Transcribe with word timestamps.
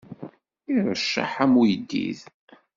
Iṛecceḥ 0.75 1.31
am 1.43 1.53
uyeddid. 1.61 2.19